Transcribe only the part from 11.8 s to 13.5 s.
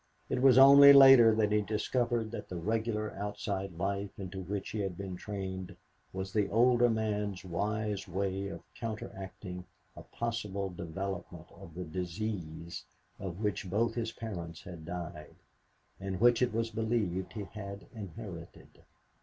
disease of